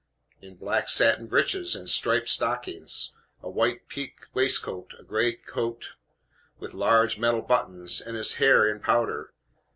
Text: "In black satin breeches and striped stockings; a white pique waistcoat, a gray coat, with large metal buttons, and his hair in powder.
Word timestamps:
"In 0.41 0.55
black 0.55 0.89
satin 0.89 1.27
breeches 1.27 1.75
and 1.75 1.87
striped 1.87 2.27
stockings; 2.27 3.11
a 3.43 3.49
white 3.51 3.87
pique 3.87 4.21
waistcoat, 4.33 4.95
a 4.97 5.03
gray 5.03 5.33
coat, 5.33 5.91
with 6.57 6.73
large 6.73 7.19
metal 7.19 7.43
buttons, 7.43 8.01
and 8.01 8.17
his 8.17 8.33
hair 8.41 8.67
in 8.67 8.79
powder. 8.79 9.31